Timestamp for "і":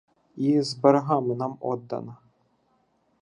0.35-0.61